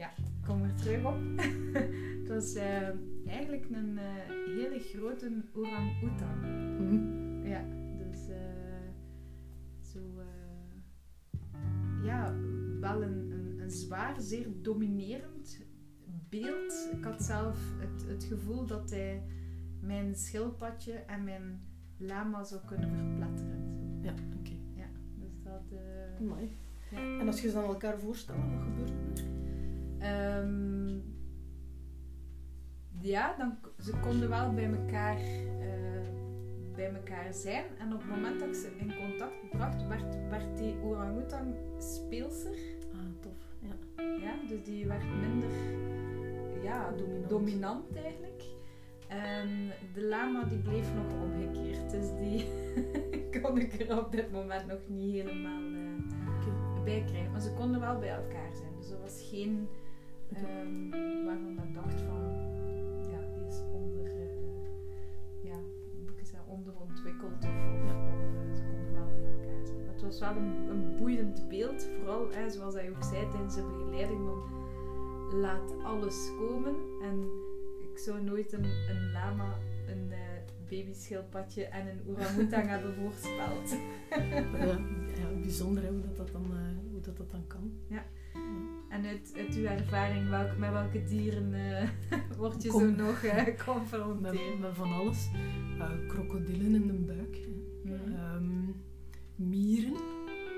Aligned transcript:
ja, 0.00 0.10
ik 0.16 0.46
kom 0.46 0.62
er 0.62 0.74
terug 0.74 1.04
op. 1.04 1.18
het 2.20 2.28
was 2.28 2.54
eh, 2.54 2.88
eigenlijk 3.26 3.66
een 3.70 3.98
eh, 3.98 4.04
hele 4.46 4.78
grote 4.78 5.42
orang-oetan. 5.54 6.38
Mhm. 6.40 7.46
Ja, 7.46 7.64
dus 7.96 8.28
eh, 8.28 8.36
zo, 9.80 9.98
ja, 12.02 12.34
wel 12.80 13.02
een, 13.02 13.32
een, 13.58 13.70
zwaar, 13.70 14.20
zeer 14.20 14.46
dominerend 14.62 15.66
beeld. 16.28 16.88
Ik 16.92 17.04
had 17.04 17.22
zelf 17.22 17.58
het, 17.78 18.08
het 18.08 18.24
gevoel 18.24 18.66
dat 18.66 18.90
hij 18.90 19.22
mijn 19.80 20.14
schildpadje 20.14 20.92
en 20.92 21.24
mijn 21.24 21.60
lama 21.96 22.44
zou 22.44 22.60
kunnen 22.66 22.96
verpletteren. 22.96 23.98
Ja, 24.02 24.14
oké. 24.38 24.56
Ja, 24.74 24.86
dus 25.18 25.42
dat... 25.42 25.62
Uh... 25.72 26.28
Mooi. 26.28 26.56
En 27.20 27.26
als 27.26 27.40
je 27.40 27.48
ze 27.48 27.54
dan 27.54 27.64
elkaar 27.64 27.98
voorstelt, 27.98 28.38
wat 28.38 28.62
gebeurt 28.62 29.18
er? 29.18 29.39
Ehm, 30.00 30.98
ja, 33.00 33.34
dan, 33.38 33.58
ze 33.78 33.92
konden 34.02 34.28
wel 34.28 34.54
bij 34.54 34.72
elkaar, 34.72 35.16
eh, 35.60 36.08
bij 36.74 36.94
elkaar 36.94 37.34
zijn. 37.34 37.64
En 37.78 37.92
op 37.92 38.00
het 38.00 38.10
moment 38.10 38.40
dat 38.40 38.48
ik 38.48 38.54
ze 38.54 38.70
in 38.76 38.92
contact 38.96 39.50
bracht, 39.50 39.86
werd, 39.86 40.28
werd 40.28 40.58
die 40.58 40.76
orang-oetan 40.82 41.54
speelser. 41.78 42.56
Ah, 42.92 43.20
tof. 43.20 43.56
Ja. 43.60 44.04
Ja, 44.20 44.48
dus 44.48 44.64
die 44.64 44.86
werd 44.86 45.04
minder 45.20 45.50
ja, 46.62 46.90
Dominant. 46.90 47.28
dominant. 47.28 47.96
eigenlijk. 47.96 48.42
En 49.08 49.48
de 49.94 50.02
lama 50.04 50.44
die 50.44 50.58
bleef 50.58 50.94
nog 50.94 51.22
omgekeerd. 51.22 51.90
Dus 51.90 52.08
die 52.18 52.46
kon 53.42 53.58
ik 53.58 53.80
er 53.80 53.98
op 53.98 54.12
dit 54.12 54.32
moment 54.32 54.66
nog 54.66 54.80
niet 54.88 55.12
helemaal 55.12 55.62
eh, 55.62 56.84
bij 56.84 57.04
krijgen. 57.06 57.30
Maar 57.30 57.40
ze 57.40 57.52
konden 57.52 57.80
wel 57.80 57.98
bij 57.98 58.08
elkaar 58.08 58.54
zijn. 58.54 58.72
Dus 58.78 58.90
er 58.90 59.00
was 59.00 59.28
geen 59.30 59.68
was 70.10 70.20
wel 70.20 70.36
een, 70.36 70.68
een 70.70 70.96
boeiend 70.96 71.48
beeld, 71.48 71.88
vooral 71.98 72.28
hè, 72.30 72.50
zoals 72.50 72.74
hij 72.74 72.90
ook 72.90 73.02
zei 73.02 73.30
tijdens 73.30 73.54
de 73.54 73.62
begeleiding 73.62 74.20
van 74.20 74.42
laat 75.40 75.82
alles 75.82 76.30
komen 76.38 76.74
en 77.02 77.24
ik 77.78 77.98
zou 77.98 78.22
nooit 78.22 78.52
een, 78.52 78.64
een 78.64 79.12
lama, 79.12 79.58
een 79.86 80.12
eh 80.12 80.18
babyschildpadje 80.68 81.64
en 81.64 81.86
een 81.86 82.00
orang-oetan 82.06 82.66
hebben 82.72 82.94
voorspeld. 82.94 83.76
Ja, 84.10 84.78
ja, 85.16 85.28
bijzonder 85.42 85.86
hoe, 85.88 86.00
dat, 86.00 86.16
dat 86.16 86.32
dan, 86.32 86.44
eh, 86.52 86.90
hoe 86.90 87.00
dat, 87.00 87.16
dat 87.16 87.30
dan 87.30 87.46
kan. 87.46 87.72
Ja. 87.86 88.04
En 88.88 89.06
uit, 89.06 89.32
uit 89.36 89.54
uw 89.54 89.64
ervaring, 89.64 90.28
welk, 90.28 90.56
met 90.56 90.70
welke 90.70 91.04
dieren 91.04 91.54
eh, 91.54 91.88
word 92.38 92.62
je 92.62 92.68
Kom. 92.68 92.80
zo 92.80 92.90
nog 92.90 93.22
Met, 93.22 93.32
geconfronteerd? 93.32 94.58
met 94.60 94.74
van 94.74 94.92
alles. 94.92 95.30
Eh, 95.78 96.08
krokodillen 96.08 96.74
in 96.74 96.86
de 96.86 96.92
buik. 96.92 97.38
Mieren. 99.40 99.92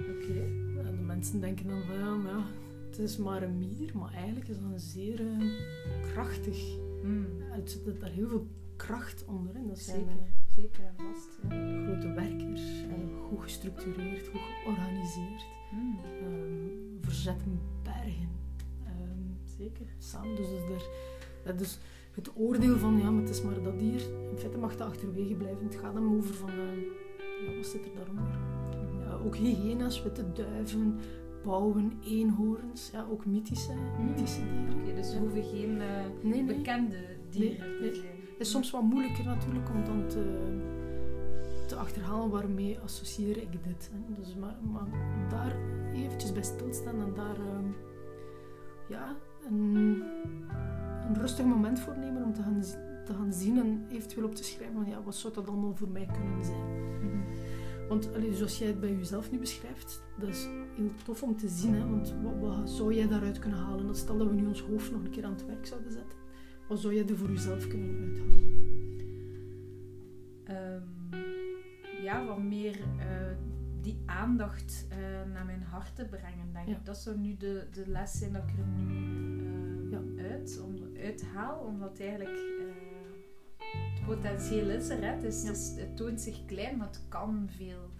Oké. 0.00 0.40
En 0.84 0.96
de 0.96 1.02
mensen 1.06 1.40
denken 1.40 1.66
dan 1.68 1.82
van 1.82 1.94
ja, 1.98 2.44
het 2.90 2.98
is 2.98 3.16
maar 3.16 3.42
een 3.42 3.58
mier. 3.58 3.90
Maar 3.98 4.12
eigenlijk 4.12 4.48
is 4.48 4.56
dat 4.60 4.72
een 4.72 4.78
zeer 4.80 5.20
eh, 5.20 5.48
krachtig. 6.12 6.76
Mm, 7.02 7.26
Er 7.52 7.60
zit 7.64 8.00
daar 8.00 8.10
heel 8.10 8.28
veel 8.28 8.46
kracht 8.76 9.24
onder. 9.24 9.56
in. 9.56 9.66
Dat 9.68 9.78
zijn 9.78 9.98
Zeker, 9.98 10.12
eh, 10.22 10.54
zeker 10.56 10.84
en 10.84 10.94
vast. 10.96 11.28
Ja. 11.48 11.84
grote 11.84 12.12
werkers. 12.12 12.62
eh, 12.82 13.22
goed 13.28 13.42
gestructureerd, 13.42 14.28
goed 14.28 14.40
georganiseerd. 14.62 15.44
Mm, 15.72 15.98
Ehm, 16.20 17.00
verzetten 17.04 17.60
bergen. 17.82 18.28
Ehm, 18.84 19.56
zeker. 19.58 19.86
samen. 19.98 20.36
Dus, 20.36 20.48
dus, 20.48 20.58
daar, 20.68 21.52
dat 21.56 21.60
is 21.60 21.78
het 22.14 22.30
oordeel 22.36 22.78
van, 22.78 22.98
ja, 22.98 23.10
maar 23.10 23.20
het 23.22 23.30
is 23.30 23.42
maar 23.42 23.62
dat 23.62 23.78
dier. 23.78 24.00
In 24.30 24.36
feite 24.38 24.58
mag 24.58 24.76
dat 24.76 24.86
achterwege 24.88 25.34
blijven. 25.34 25.64
Het 25.64 25.74
gaat 25.76 25.94
hem 25.94 26.14
over 26.16 26.34
van, 26.34 26.50
ja, 26.50 27.54
wat 27.56 27.66
zit 27.66 27.84
er 27.84 27.94
daaronder? 27.94 28.55
Ook 29.26 29.36
hyena's, 29.36 30.02
witte 30.02 30.32
duiven, 30.32 30.98
pauwen, 31.42 31.92
eenhoorns. 32.04 32.90
Ja, 32.92 33.06
ook 33.10 33.26
mythische, 33.26 33.72
mythische 34.06 34.40
dieren. 34.40 34.80
Oké, 34.80 34.94
dus 34.94 35.12
we 35.12 35.18
hoeven 35.18 35.42
geen 35.42 35.80
eh, 35.80 35.88
Nee, 36.22 36.42
nee. 36.42 36.56
bekende 36.56 36.96
dieren 37.30 37.80
nee. 37.80 37.90
te 37.90 37.96
zijn. 37.96 38.14
Het 38.30 38.46
is 38.46 38.50
soms 38.50 38.70
wat 38.70 38.82
moeilijker 38.82 39.24
natuurlijk 39.24 39.68
om 39.68 39.84
dan 39.84 40.08
te, 40.08 40.22
te 41.66 41.76
achterhalen 41.76 42.30
waarmee 42.30 42.78
associeer 42.78 43.36
ik 43.36 43.64
dit. 43.64 43.90
Hè. 43.92 44.14
Dus, 44.14 44.34
maar, 44.34 44.56
maar 44.72 44.88
daar 45.30 45.56
eventjes 45.94 46.32
bij 46.32 46.42
stilstaan 46.42 47.00
en 47.00 47.14
daar 47.14 47.36
ehm, 47.36 47.68
ja, 48.88 49.16
een, 49.48 50.02
een 51.08 51.18
rustig 51.18 51.44
moment 51.44 51.80
voor 51.80 51.96
nemen 51.98 52.24
om 52.24 52.32
te 52.32 52.42
gaan, 52.42 52.60
te 53.04 53.14
gaan 53.14 53.32
zien 53.32 53.58
en 53.58 53.86
eventueel 53.88 54.24
op 54.26 54.34
te 54.34 54.44
schrijven 54.44 54.74
van 54.74 54.86
ja, 54.88 55.02
wat 55.02 55.14
zou 55.14 55.34
dat 55.34 55.48
allemaal 55.48 55.74
voor 55.74 55.88
mij 55.88 56.08
kunnen 56.12 56.44
zijn. 56.44 56.94
Mhm. 57.00 57.45
Want 57.88 58.14
allee, 58.14 58.34
zoals 58.34 58.58
jij 58.58 58.66
het 58.68 58.80
bij 58.80 58.94
jezelf 58.96 59.30
nu 59.30 59.38
beschrijft, 59.38 60.02
dat 60.18 60.28
is 60.28 60.48
heel 60.74 60.90
tof 61.04 61.22
om 61.22 61.36
te 61.36 61.48
zien. 61.48 61.74
Hè? 61.74 61.88
Want 61.88 62.14
wat, 62.22 62.38
wat 62.40 62.70
zou 62.70 62.94
jij 62.94 63.08
daaruit 63.08 63.38
kunnen 63.38 63.58
halen? 63.58 63.86
Dat 63.86 63.96
stel 63.96 64.18
dat 64.18 64.28
we 64.28 64.34
nu 64.34 64.46
ons 64.46 64.60
hoofd 64.62 64.92
nog 64.92 65.04
een 65.04 65.10
keer 65.10 65.24
aan 65.24 65.32
het 65.32 65.46
werk 65.46 65.66
zouden 65.66 65.92
zetten. 65.92 66.18
Wat 66.68 66.80
zou 66.80 66.94
jij 66.94 67.06
er 67.08 67.16
voor 67.16 67.30
jezelf 67.30 67.66
kunnen 67.66 67.98
uithalen? 68.02 68.54
Ehm, 70.44 70.82
ja, 72.02 72.26
wat 72.26 72.42
meer 72.42 72.80
eh, 72.98 73.06
die 73.80 73.98
aandacht 74.06 74.86
eh, 74.88 74.98
naar 75.32 75.44
mijn 75.44 75.62
hart 75.62 75.96
te 75.96 76.04
brengen, 76.04 76.52
denk 76.52 76.68
Ja. 76.68 76.76
ik. 76.76 76.84
Dat 76.84 76.98
zou 76.98 77.18
nu 77.18 77.36
de, 77.36 77.66
de 77.70 77.84
les 77.86 78.12
zijn 78.18 78.32
dat 78.32 78.42
ik 78.42 78.58
er 78.58 78.66
nu 78.66 78.84
ehm, 79.38 79.88
Ja. 79.90 80.22
uit, 80.30 80.60
om, 80.64 80.74
uithaal, 80.96 81.58
omdat 81.58 81.98
eigenlijk 82.00 82.55
potentieel 84.06 84.70
is 84.70 84.88
er. 84.88 85.00
Hè. 85.00 85.06
Het, 85.14 85.22
is, 85.22 85.42
Ja. 85.42 85.48
het, 85.48 85.56
is- 85.56 85.74
het 85.76 85.96
toont 85.96 86.20
zich 86.20 86.44
klein, 86.44 86.76
maar 86.76 86.86
het 86.86 87.00
kan 87.08 87.48
veel, 87.56 87.90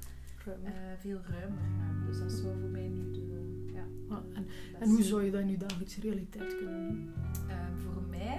Ruimer. 0.44 0.66
eh, 0.72 0.98
veel 0.98 1.20
ruimer 1.28 1.58
gaan. 1.78 2.04
Dus 2.06 2.18
dat 2.18 2.32
zou 2.32 2.60
voor 2.60 2.68
mij 2.70 2.88
nu 2.88 3.10
de, 3.12 3.70
ja, 3.74 3.84
Ah, 4.14 4.18
en, 4.34 4.46
en 4.80 4.88
hoe 4.88 5.02
zou 5.02 5.24
je 5.24 5.30
dat 5.30 5.40
in 5.40 5.50
je 5.50 5.56
dagelijkse 5.56 6.00
realiteit 6.00 6.56
kunnen 6.56 6.88
doen? 6.88 7.12
Ehm, 7.48 7.76
voor 7.76 8.02
mij 8.10 8.38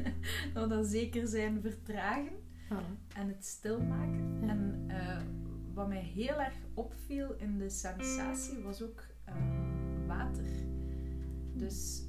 zou 0.54 0.68
dat 0.68 0.86
zeker 0.86 1.26
zijn 1.26 1.60
vertragen. 1.60 2.32
En 3.14 3.28
het 3.28 3.44
stilmaken. 3.44 4.38
Ja. 4.42 4.48
En 4.48 4.84
eh, 4.88 5.20
wat 5.74 5.88
mij 5.88 6.02
heel 6.02 6.40
erg 6.40 6.54
opviel 6.74 7.34
in 7.38 7.58
de 7.58 7.68
sensatie 7.70 8.58
was 8.58 8.82
ook 8.82 9.02
ehm, 9.24 10.06
water. 10.06 10.44
Dus, 11.54 12.02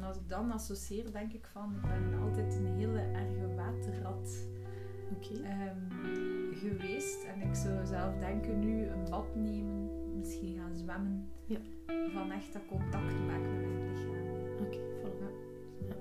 en 0.00 0.06
als 0.06 0.16
ik 0.16 0.28
dan 0.28 0.52
associeer, 0.52 1.12
denk 1.12 1.32
ik 1.32 1.46
van, 1.46 1.74
ik 1.74 1.82
ben 1.82 2.20
altijd 2.20 2.54
een 2.54 2.66
hele 2.66 2.98
erge 2.98 3.54
waterrat 3.54 4.48
ehm, 5.42 5.76
geweest. 6.52 7.24
En 7.24 7.40
ik 7.48 7.54
zou 7.54 7.86
zelf 7.86 8.16
denken 8.18 8.58
nu 8.58 8.86
een 8.86 9.10
bad 9.10 9.34
nemen, 9.34 9.90
misschien 10.18 10.56
gaan 10.56 10.76
zwemmen. 10.76 11.28
Ja. 11.44 11.58
Van 12.12 12.30
echt 12.30 12.52
dat 12.52 12.66
contact 12.66 13.14
maken 13.26 13.56
met 13.56 13.72
mijn 13.72 13.92
lichaam. 13.92 14.66
Oké, 14.66 14.78
voilà. 14.78 15.30
Ja. 15.86 15.94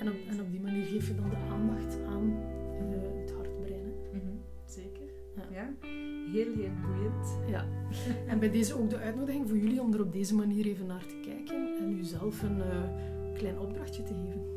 En 0.00 0.08
op, 0.08 0.16
en 0.28 0.40
op 0.40 0.50
die 0.50 0.60
manier 0.60 0.84
geef 0.84 1.08
je 1.08 1.14
dan 1.14 1.30
de 1.30 1.36
aandacht 1.36 2.02
aan 2.04 2.42
eh, 2.78 3.20
het 3.20 3.32
hartbrein. 3.32 3.92
Mhm, 4.12 4.36
Zeker. 4.64 5.08
Ja. 5.50 5.68
Ja. 6.36 6.44
Heel, 6.44 6.54
heel 6.54 6.70
boeiend. 6.86 7.38
Ja. 7.48 7.66
En 8.26 8.38
bij 8.38 8.50
deze 8.50 8.78
ook 8.78 8.90
de 8.90 8.98
uitnodiging 8.98 9.48
voor 9.48 9.58
jullie 9.58 9.80
om 9.80 9.92
er 9.94 10.00
op 10.00 10.12
deze 10.12 10.34
manier 10.34 10.66
even 10.66 10.86
naar 10.86 11.06
te 11.06 11.20
kijken 11.24 11.76
en 11.78 11.96
jezelf 11.96 12.42
een 12.42 12.62
eh, 12.62 12.82
klein 13.34 13.58
opdrachtje 13.58 14.02
te 14.02 14.14
geven. 14.14 14.54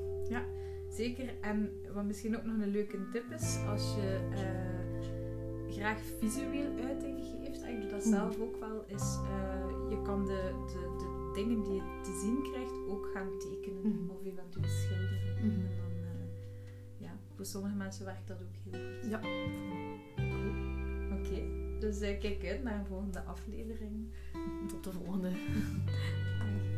Zeker. 0.89 1.33
En 1.41 1.71
wat 1.93 2.03
misschien 2.05 2.37
ook 2.37 2.43
nog 2.45 2.55
een 2.61 2.67
leuke 2.71 2.97
tip 3.11 3.23
is, 3.31 3.57
als 3.69 3.95
je 3.95 4.19
eh, 4.31 5.73
graag 5.75 5.99
visueel 6.19 6.71
uiting 6.87 7.17
geeft, 7.23 7.61
en 7.61 7.73
ik 7.75 7.81
doe 7.81 7.89
dat 7.89 8.05
Mhm. 8.05 8.13
zelf 8.15 8.39
ook 8.41 8.59
wel, 8.59 8.83
is 8.87 9.17
eh, 9.23 9.89
je 9.89 10.01
kan 10.01 10.25
de, 10.25 10.41
de, 10.67 10.95
de 10.97 11.31
dingen 11.33 11.63
die 11.63 11.73
je 11.73 11.99
te 12.03 12.19
zien 12.23 12.51
krijgt 12.51 12.73
ook 12.89 13.09
gaan 13.13 13.27
tekenen 13.39 13.81
Mhm. 13.81 14.09
of 14.09 14.25
eventueel 14.25 14.65
schilderen. 14.67 15.35
Mhm. 15.37 15.45
En 15.45 16.01
dan, 16.01 16.27
ja, 16.97 17.11
voor 17.35 17.45
sommige 17.45 17.75
mensen 17.75 18.05
werkt 18.05 18.27
dat 18.27 18.41
ook 18.41 18.55
heel 18.63 18.81
goed. 19.01 19.09
Ja. 19.09 19.19
Oké, 21.17 21.41
dus 21.79 22.01
eh, 22.01 22.19
kijk 22.19 22.45
uit 22.45 22.63
naar 22.63 22.79
een 22.79 22.85
volgende 22.85 23.21
aflevering. 23.21 24.13
Tot 24.67 24.83
de 24.83 24.91
volgende. 24.91 25.31